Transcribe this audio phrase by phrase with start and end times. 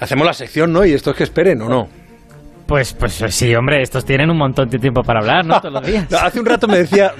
[0.00, 0.84] Hacemos la sección, ¿no?
[0.84, 1.88] Y esto es que esperen, ¿o no?
[2.66, 5.60] Pues, pues sí, hombre, estos tienen un montón de tiempo para hablar, ¿no?
[5.60, 6.12] Todos los días.
[6.22, 7.12] hace un rato me decía,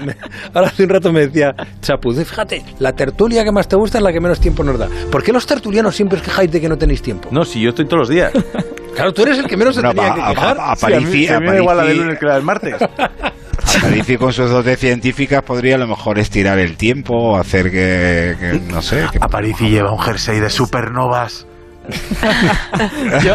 [0.53, 4.03] ahora hace un rato me decía Chapu, fíjate, la tertulia que más te gusta es
[4.03, 4.87] la que menos tiempo nos da.
[5.11, 7.27] ¿Por qué los tertulianos siempre os quejáis de que no tenéis tiempo?
[7.31, 8.31] No, si yo estoy todos los días.
[8.93, 10.57] Claro, tú eres el que menos se tenía que quejar.
[10.59, 12.75] A, a, me igual la de lunes que la del martes.
[13.77, 18.35] Aparici con sus dotes científicas podría a lo mejor estirar el tiempo o hacer que,
[18.37, 19.05] que no sé.
[19.11, 21.47] Que Aparici lleva un jersey de supernovas.
[23.23, 23.33] Yo,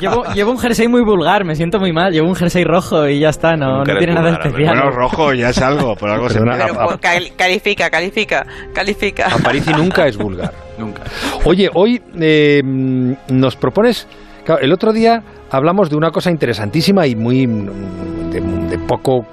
[0.00, 2.12] llevo, llevo, un jersey muy vulgar, me siento muy mal.
[2.12, 4.74] Llevo un jersey rojo y ya está, no, no tiene nada especial.
[4.74, 6.98] Bueno, rojo ya es algo, por algo se Pero, a,
[7.36, 9.26] califica, califica, califica.
[9.26, 10.52] Aparici nunca es vulgar.
[10.78, 11.02] nunca.
[11.44, 14.06] Oye, hoy eh, nos propones.
[14.44, 19.26] Claro, el otro día hablamos de una cosa interesantísima y muy de, de poco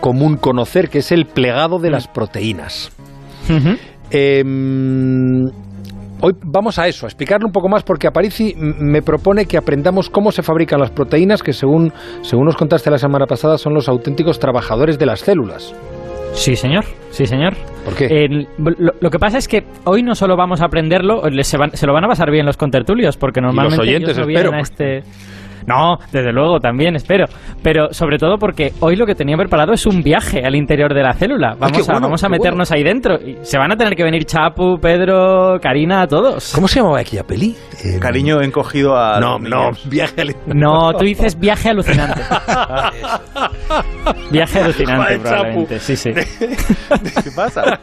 [0.00, 2.90] común conocer, que es el plegado de las proteínas.
[3.50, 3.78] Uh -huh.
[4.10, 4.42] eh,
[6.26, 10.08] Hoy vamos a eso, a explicarlo un poco más porque Aparici me propone que aprendamos
[10.08, 11.92] cómo se fabrican las proteínas que según,
[12.22, 15.74] según nos contaste la semana pasada son los auténticos trabajadores de las células.
[16.32, 16.86] Sí, señor.
[17.10, 17.52] Sí, señor.
[17.84, 18.06] ¿Por qué?
[18.06, 21.72] Eh, lo, lo, que pasa es que hoy no solo vamos a aprenderlo, se, van,
[21.72, 24.50] se lo van a pasar bien los contertulios, porque normalmente los oyentes, ellos no espero.
[24.50, 25.02] vienen a este...
[25.66, 27.26] No, desde luego, también, espero.
[27.62, 31.02] Pero sobre todo porque hoy lo que tenía preparado es un viaje al interior de
[31.02, 31.56] la célula.
[31.58, 33.16] Vamos, Ay, a, vamos a meternos ahí dentro.
[33.16, 36.52] Y se van a tener que venir Chapu, Pedro, Karina, todos.
[36.54, 37.56] ¿Cómo se llamaba aquella peli?
[37.84, 39.18] Eh, Cariño encogido a.
[39.20, 40.34] No, no, viaje al...
[40.46, 42.20] No, tú dices viaje alucinante.
[44.30, 45.78] viaje alucinante, probablemente.
[45.78, 46.10] Sí, sí.
[47.24, 47.80] ¿Qué pasa?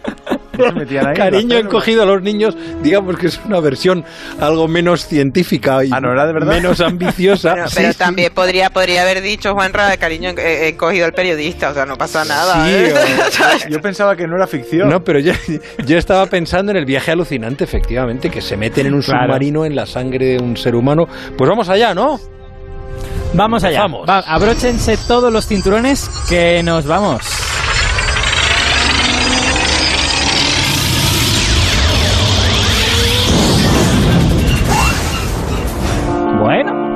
[0.62, 4.04] Ahí Cariño encogido a los niños, digamos que es una versión
[4.40, 6.54] algo menos científica y ah, ¿no era de verdad?
[6.54, 7.54] menos ambiciosa.
[7.54, 8.36] Pero, pero sí, también sí.
[8.36, 12.66] podría podría haber dicho Juanra cariño encogido al periodista, o sea, no pasa nada.
[12.66, 12.94] Sí, ¿eh?
[13.66, 14.90] o, yo pensaba que no era ficción.
[14.90, 15.34] No, pero yo,
[15.86, 19.24] yo estaba pensando en el viaje alucinante, efectivamente, que se meten en un claro.
[19.24, 21.08] submarino en la sangre de un ser humano.
[21.38, 22.20] Pues vamos allá, ¿no?
[23.34, 23.82] Vamos allá.
[23.82, 24.08] Vamos.
[24.08, 27.51] Va, abróchense todos los cinturones que nos vamos.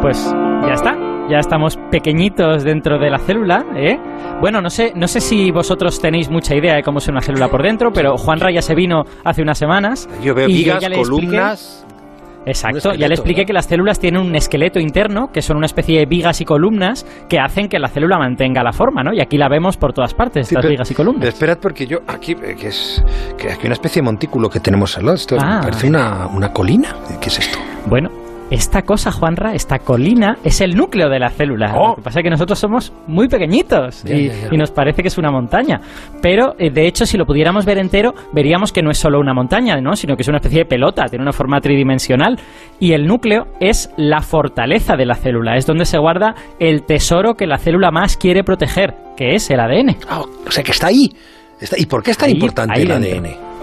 [0.05, 0.35] Pues
[0.67, 0.95] ya está.
[1.31, 3.97] Ya estamos pequeñitos dentro de la célula, ¿eh?
[4.39, 7.47] Bueno, no sé, no sé si vosotros tenéis mucha idea de cómo es una célula
[7.47, 10.07] por dentro, pero Juan Raya se vino hace unas semanas.
[10.21, 11.87] Yo veo y vigas, yo ya le columnas.
[11.87, 15.65] Expliqué, Exacto, ya le expliqué que las células tienen un esqueleto interno, que son una
[15.65, 19.11] especie de vigas y columnas que hacen que la célula mantenga la forma, ¿no?
[19.11, 21.27] Y aquí la vemos por todas partes, estas pero, vigas y columnas.
[21.27, 23.03] Esperad, porque yo aquí, que es
[23.39, 25.61] que aquí una especie de montículo que tenemos al lado, esto ah.
[25.63, 26.95] parece una, una colina.
[27.19, 27.57] ¿Qué es esto?
[27.87, 28.11] Bueno,
[28.51, 31.73] esta cosa, Juanra, esta colina, es el núcleo de la célula.
[31.75, 31.89] Oh.
[31.89, 35.31] Lo que pasa es que nosotros somos muy pequeñitos y, nos parece que es una
[35.31, 35.81] montaña.
[36.21, 39.33] Pero, eh, de hecho, si lo pudiéramos ver entero, veríamos que no es solo una
[39.33, 39.95] montaña, ¿no?
[39.95, 42.39] sino que es una especie de pelota, tiene una forma tridimensional.
[42.79, 47.35] Y el núcleo es la fortaleza de la célula, es donde se guarda el tesoro
[47.35, 49.97] que la célula más quiere proteger, que es el ADN.
[50.11, 51.11] Oh, o sea, que está ahí.
[51.59, 52.91] Está, ¿Y por qué es tan ahí, importante ahí el.
[52.91, 53.54] ADN?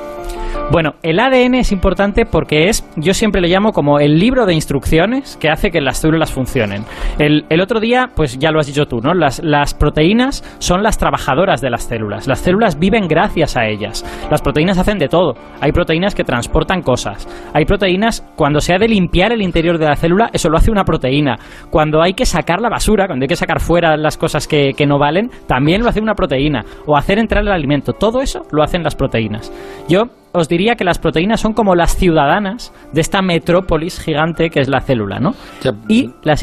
[0.72, 4.54] Bueno, el ADN es importante porque es, yo siempre lo llamo como el libro de
[4.54, 6.86] instrucciones que hace que las células funcionen.
[7.18, 9.12] El, otro día, pues ya lo has dicho tú, ¿no?
[9.12, 12.26] Las, las, proteínas son las trabajadoras de las células.
[12.26, 14.02] Las células viven gracias a ellas.
[14.30, 15.34] Las proteínas hacen de todo.
[15.60, 17.28] Hay proteínas que transportan cosas.
[17.52, 20.70] Hay proteínas, cuando se ha de limpiar el interior de la célula, eso lo hace
[20.70, 21.38] una proteína.
[21.68, 24.86] Cuando hay que sacar la basura, cuando hay que sacar fuera las cosas que, que
[24.86, 26.64] no valen, también lo hace una proteína.
[26.86, 27.92] O hacer entrar el alimento.
[27.92, 29.52] Todo eso lo hacen las proteínas.
[29.86, 34.60] Yo os diría que las proteínas son como las ciudadanas de esta metrópolis gigante que
[34.60, 35.34] es la célula, ¿no?
[35.62, 35.72] Ya.
[35.88, 36.42] Y las,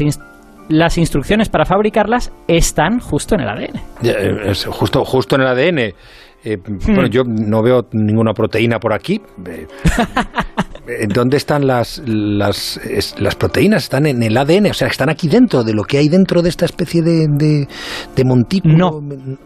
[0.68, 3.80] las instrucciones para fabricarlas están justo en el ADN.
[4.02, 5.94] Es justo, justo en el ADN.
[6.44, 6.94] Eh, hmm.
[6.94, 9.20] Bueno, yo no veo ninguna proteína por aquí.
[9.46, 9.66] Eh,
[11.08, 13.84] ¿Dónde están las, las, es, las, proteínas?
[13.84, 16.48] Están en el ADN, o sea, están aquí dentro de lo que hay dentro de
[16.48, 17.68] esta especie de, de,
[18.16, 18.76] de montículo.
[18.76, 19.00] No,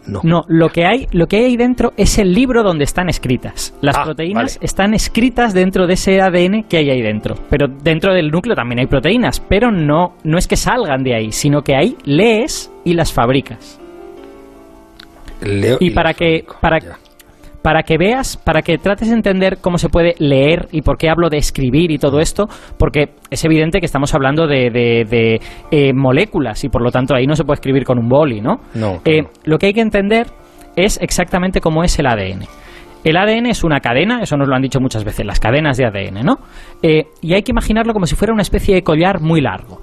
[0.07, 3.09] no, no, lo que hay, lo que hay ahí dentro es el libro donde están
[3.09, 3.75] escritas.
[3.81, 4.65] Las ah, proteínas vale.
[4.65, 7.35] están escritas dentro de ese ADN que hay ahí dentro.
[7.49, 11.31] Pero dentro del núcleo también hay proteínas, pero no, no es que salgan de ahí,
[11.31, 13.79] sino que ahí lees y las fabricas.
[15.41, 16.97] Leo y, y para que para ya
[17.65, 21.09] para que veas, para que trates de entender cómo se puede leer y por qué
[21.09, 22.45] hablo de escribir y todo esto,
[22.77, 25.41] porque es evidente que estamos hablando de, de, de
[25.71, 28.59] eh, moléculas y por lo tanto ahí no se puede escribir con un boli, ¿no?
[28.75, 29.01] No.
[29.03, 30.27] Eh, lo que hay que entender
[30.75, 32.43] es exactamente cómo es el ADN.
[33.03, 35.85] El ADN es una cadena, eso nos lo han dicho muchas veces, las cadenas de
[35.85, 36.35] ADN, ¿no?
[36.83, 39.81] Eh, y hay que imaginarlo como si fuera una especie de collar muy largo.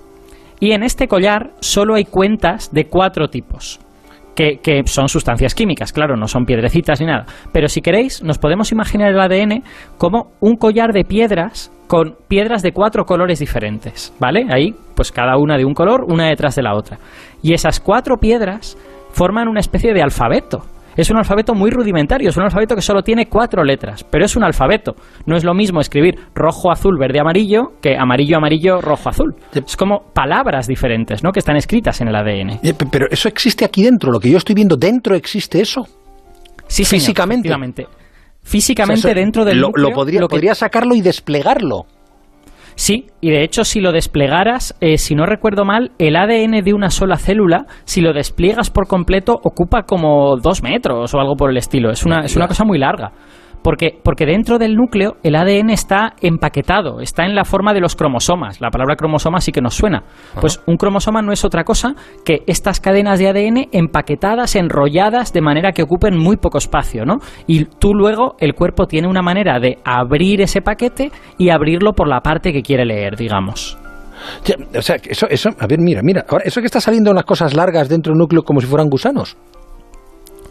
[0.61, 3.81] Y en este collar solo hay cuentas de cuatro tipos.
[4.35, 7.27] Que, que son sustancias químicas, claro, no son piedrecitas ni nada.
[7.53, 9.63] Pero si queréis, nos podemos imaginar el ADN
[9.99, 14.47] como un collar de piedras con piedras de cuatro colores diferentes, ¿vale?
[14.51, 16.99] Ahí, pues cada una de un color, una detrás de la otra.
[17.43, 18.79] Y esas cuatro piedras
[19.11, 20.65] forman una especie de alfabeto.
[20.97, 24.37] Es un alfabeto muy rudimentario, es un alfabeto que solo tiene cuatro letras, pero es
[24.37, 24.95] un alfabeto.
[25.27, 29.35] No es lo mismo escribir rojo, azul, verde, amarillo que amarillo, amarillo, rojo, azul.
[29.55, 31.33] Es como palabras diferentes, ¿no?
[31.33, 32.61] Que están escritas en el ADN.
[32.63, 35.87] Eh, pe- Pero eso existe aquí dentro, lo que yo estoy viendo dentro existe eso.
[36.67, 37.87] Sí, señor, Físicamente.
[38.45, 41.01] Físicamente O sea, eso dentro del lo, núcleo, lo podría, lo que- podría sacarlo y
[41.01, 41.87] desplegarlo.
[42.75, 46.75] Sí, y de hecho si lo desplegaras, eh, si no recuerdo mal, el ADN de
[46.75, 51.51] una sola célula, si lo despliegas por completo, ocupa como dos metros o algo por
[51.51, 51.91] el estilo.
[51.91, 53.13] Es una, es una cosa muy larga.
[53.63, 57.97] Porque, porque dentro del núcleo el ADN está empaquetado, está en la forma de los
[57.97, 58.61] cromosomas.
[58.61, 60.03] La palabra cromosoma sí que nos suena.
[60.41, 61.95] Pues un cromosoma no es otra cosa
[62.25, 67.19] que estas cadenas de ADN empaquetadas, enrolladas, de manera que ocupen muy poco espacio, ¿no?
[67.47, 72.09] Y tú luego, el cuerpo tiene una manera de abrir ese paquete y abrirlo por
[72.09, 73.79] la parte que quiere leer, digamos.
[74.45, 77.25] Ya, O sea, eso, eso, a ver, mira, mira, ahora, eso que está saliendo unas
[77.25, 79.37] cosas largas dentro del núcleo como si fueran gusanos.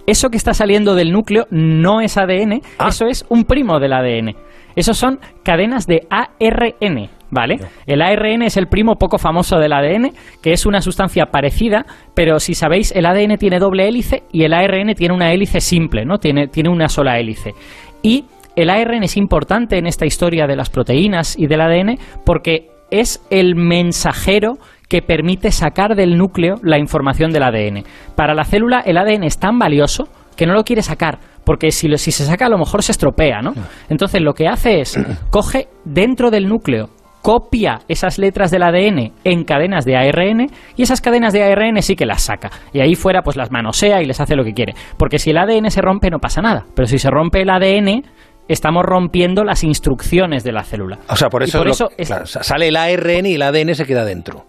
[0.08, 2.88] Eso que está saliendo del núcleo no es ADN, Ah.
[2.90, 4.36] eso es un primo del ADN.
[4.76, 7.60] Esos son cadenas de ARN, ¿vale?
[7.86, 10.12] El ARN es el primo poco famoso del ADN,
[10.42, 14.54] que es una sustancia parecida, pero si sabéis, el ADN tiene doble hélice y el
[14.54, 16.20] ARN tiene una hélice simple, ¿no?
[16.20, 17.54] Tiene, tiene una sola hélice.
[18.02, 18.26] Y
[18.56, 23.22] el ARN es importante en esta historia de las proteínas y del ADN porque es
[23.30, 24.58] el mensajero
[24.92, 27.86] que permite sacar del núcleo la información del ADN.
[28.18, 31.88] Para la célula el ADN es tan valioso que no lo quiere sacar, porque si,
[31.88, 33.54] lo- si se saca a lo mejor se estropea, ¿no?
[33.88, 35.00] Entonces lo que hace es,
[35.32, 36.90] coge dentro del núcleo,
[37.22, 41.96] copia esas letras del ADN en cadenas de ARN y esas cadenas de ARN sí
[41.96, 42.50] que las saca.
[42.74, 44.74] Y ahí fuera pues las manosea y les hace lo que quiere.
[44.98, 48.04] Porque si el ADN se rompe no pasa nada, pero si se rompe el ADN
[48.50, 50.98] estamos rompiendo las instrucciones de la célula.
[51.08, 53.74] O sea, por eso, por lo- eso es- claro, sale el ARN y el ADN
[53.76, 54.46] se queda dentro.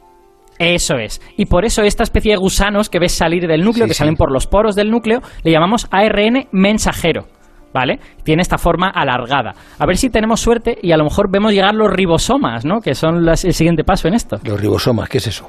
[0.58, 1.20] Eso es.
[1.36, 3.98] Y por eso esta especie de gusanos que ves salir del núcleo, Sí, que sí.
[3.98, 7.26] salen por los poros del núcleo, le llamamos ARN mensajero.
[7.74, 8.00] ¿Vale?
[8.22, 9.54] Tiene esta forma alargada.
[9.78, 12.80] A ver si tenemos suerte y a lo mejor vemos llegar los ribosomas, ¿no?
[12.82, 14.36] Que son las- el siguiente paso en esto.
[14.44, 15.48] Los ribosomas, ¿qué es eso?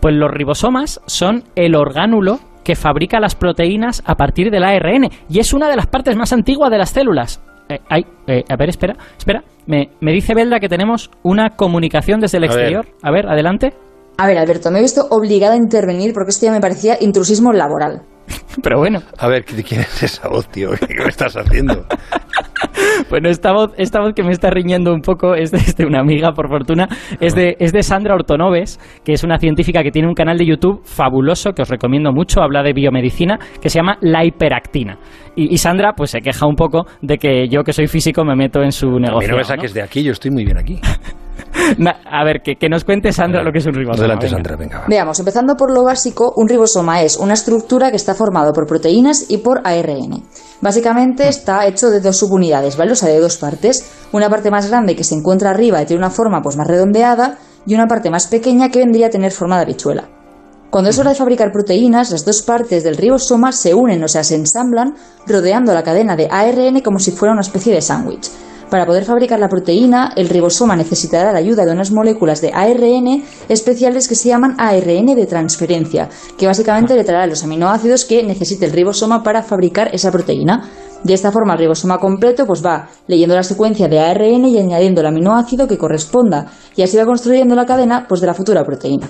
[0.00, 5.40] Pues los ribosomas son el orgánulo que fabrica las proteínas a partir del ARN y
[5.40, 7.42] es una de las partes más antiguas de las células.
[7.68, 9.42] Eh, ay, eh, a ver, espera, espera.
[9.66, 12.56] Me, me dice Belda que tenemos una comunicación desde el A ver.
[12.56, 12.86] exterior.
[13.02, 13.72] A ver, adelante.
[14.18, 17.52] A ver, Alberto, me he visto obligada a intervenir porque esto ya me parecía intrusismo
[17.52, 18.02] laboral.
[18.62, 20.70] Pero bueno, A ver, ¿de ¿quién es esa voz, tío?
[20.70, 21.84] ¿Qué me estás haciendo?
[23.10, 25.84] Bueno, esta voz, esta voz que me está riñendo un poco es de, es de
[25.84, 26.88] una amiga, por fortuna.
[27.20, 30.46] Es de, es de Sandra Ortonoves, que es una científica que tiene un canal de
[30.46, 34.98] YouTube fabuloso, que os recomiendo mucho, habla de biomedicina, que se llama La Hiperactina.
[35.36, 38.34] Y, y Sandra, pues se queja un poco de que yo, que soy físico, me
[38.34, 39.30] meto en su negocio.
[39.30, 40.80] no me saques de aquí, yo estoy muy bien aquí.
[41.78, 43.98] Na- A ver, que, que nos cuente Sandra lo que es un ribosoma.
[44.04, 44.36] Adelante, venga.
[44.36, 44.84] Sandra, venga.
[44.88, 49.26] Veamos, empezando por lo básico, un ribosoma es una estructura que está formado por proteínas
[49.30, 50.22] y por ARN.
[50.60, 52.92] Básicamente está hecho de dos subunidades, ¿vale?
[52.92, 53.90] O sea, de dos partes.
[54.12, 57.38] Una parte más grande que se encuentra arriba y tiene una forma pues más redondeada
[57.66, 60.08] y una parte más pequeña que vendría a tener forma de habichuela.
[60.70, 64.24] Cuando es hora de fabricar proteínas, las dos partes del ribosoma se unen, o sea,
[64.24, 64.94] se ensamblan,
[65.26, 68.28] rodeando la cadena de ARN como si fuera una especie de sándwich.
[68.70, 73.22] Para poder fabricar la proteína, el ribosoma necesitará la ayuda de unas moléculas de ARN
[73.48, 78.66] especiales que se llaman ARN de transferencia, que básicamente le traerá los aminoácidos que necesite
[78.66, 80.68] el ribosoma para fabricar esa proteína.
[81.04, 85.00] De esta forma, el ribosoma completo pues va leyendo la secuencia de ARN y añadiendo
[85.00, 89.06] el aminoácido que corresponda, y así va construyendo la cadena pues, de la futura proteína.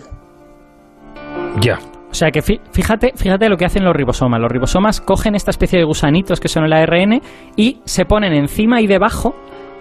[1.62, 1.78] Ya.
[2.11, 4.40] O sea que fí- fíjate, fíjate lo que hacen los ribosomas.
[4.40, 7.21] Los ribosomas cogen esta especie de gusanitos que son el ARN
[7.57, 9.35] y se ponen encima y debajo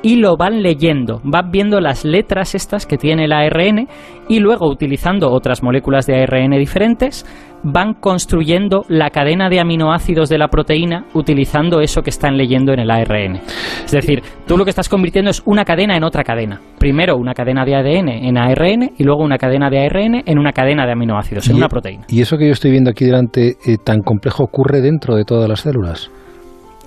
[0.05, 1.19] y lo van leyendo.
[1.23, 3.87] Van viendo las letras estas que tiene el ARN
[4.29, 7.25] y luego utilizando otras moléculas de ARN diferentes
[7.63, 12.81] van construyendo la cadena de aminoácidos de la proteína utilizando eso que están leyendo en
[12.81, 13.37] el ARN.
[13.83, 16.61] Es decir, tú lo que estás convirtiendo es una cadena en otra cadena.
[16.77, 20.51] Primero una cadena de ADN en ARN y luego una cadena de ARN en una
[20.51, 22.05] cadena de aminoácidos, en una proteína.
[22.09, 25.49] ¿Y eso que yo estoy viendo aquí delante eh, tan complejo ocurre dentro de todas
[25.49, 26.11] las células?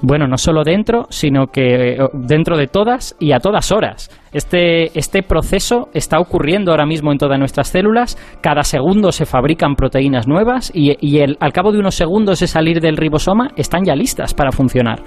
[0.00, 4.08] Bueno, no solo dentro, sino que eh, dentro de todas y a todas horas.
[4.32, 8.16] Este, este proceso está ocurriendo ahora mismo en todas nuestras células.
[8.40, 12.46] Cada segundo se fabrican proteínas nuevas y, y el- al cabo de unos segundos de
[12.46, 15.00] salir del ribosoma están ya listas para funcionar.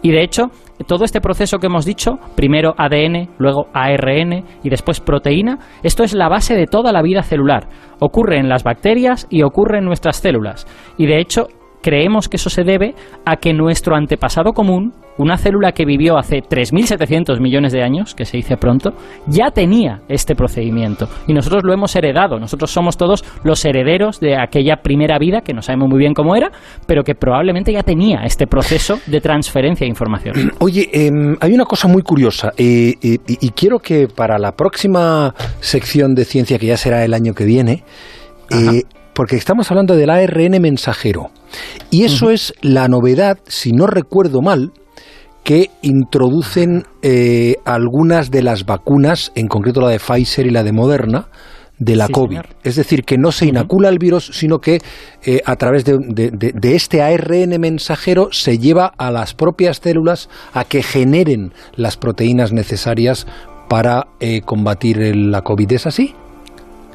[0.00, 0.44] Y de hecho,
[0.86, 6.14] todo este proceso que hemos dicho, primero ADN, luego ARN y después proteína, esto es
[6.14, 7.68] la base de toda la vida celular.
[8.00, 10.66] Ocurre en las bacterias y ocurre en nuestras células.
[10.96, 11.48] Y de hecho,
[11.82, 12.94] creemos que eso se debe
[13.24, 18.24] a que nuestro antepasado común, una célula que vivió hace 3.700 millones de años, que
[18.24, 18.92] se dice pronto,
[19.26, 21.08] ya tenía este procedimiento.
[21.26, 22.38] Y nosotros lo hemos heredado.
[22.38, 26.36] Nosotros somos todos los herederos de aquella primera vida, que no sabemos muy bien cómo
[26.36, 26.52] era,
[26.86, 30.34] pero que probablemente ya tenía este proceso de transferencia de información.
[30.60, 35.34] Oye, em, hay una cosa muy curiosa eh, eh, y, quiero que para la próxima
[35.60, 37.82] sección de ciencia, que ya será el año que viene,
[38.50, 41.30] eh, porque estamos hablando del ARN mensajero.
[41.90, 44.72] Y eso es la novedad, si no recuerdo mal,
[45.44, 50.72] que introducen eh, algunas de las vacunas, en concreto la de Pfizer y la de
[50.72, 51.28] Moderna,
[51.78, 52.28] de la Sí, COVID.
[52.28, 52.46] señor.
[52.64, 54.80] Es decir, que no se inocula el virus, sino que
[55.24, 59.78] eh, a través de, de- de- de este ARN mensajero se lleva a las propias
[59.78, 63.26] células a que generen las proteínas necesarias
[63.68, 65.70] para eh, combatir el- la COVID.
[65.72, 66.14] ¿Es así?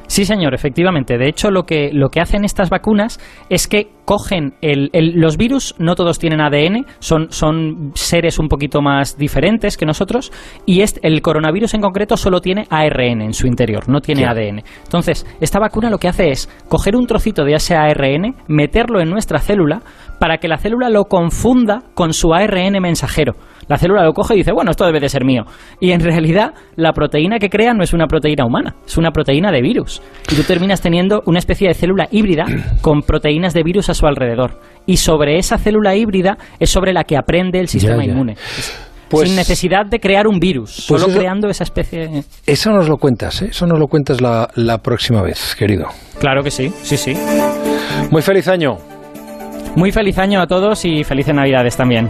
[0.06, 1.16] Sí, señor, efectivamente.
[1.18, 3.18] De hecho, lo que, lo que hacen estas vacunas
[3.48, 8.48] es que cogen el, el- los virus, no todos tienen ADN, son, son seres un
[8.48, 10.30] poquito más diferentes que nosotros,
[10.66, 14.22] y este, el coronavirus en concreto solo tiene ARN en su interior, no tiene.
[14.26, 14.62] ADN.
[14.84, 19.08] Entonces, esta vacuna lo que hace es coger un trocito de ese ARN, meterlo en
[19.10, 19.80] nuestra célula,
[20.20, 23.34] para que la célula lo confunda con su ARN mensajero.
[23.68, 25.44] La célula lo coge y dice, bueno, esto debe de ser mío.
[25.80, 29.50] Y en realidad, la proteína que crea no es una proteína humana, es una proteína
[29.50, 30.02] de virus.
[30.30, 32.44] Y tú terminas teniendo una especie de célula híbrida
[32.82, 34.60] con proteínas de virus a su alrededor.
[34.86, 38.12] Y sobre esa célula híbrida es sobre la que aprende el sistema ya.
[38.12, 38.36] inmune.
[39.08, 42.24] Pues- Sin necesidad de crear un virus, Pues solo eso- creando esa especie.
[42.46, 43.48] Eso nos lo cuentas, ¿eh?
[43.50, 45.86] Eso nos lo cuentas la, la próxima vez, querido.
[46.18, 47.14] Claro que sí, sí, sí.
[48.10, 48.76] Muy feliz año.
[49.76, 52.08] Muy feliz año a todos y felices Navidades también.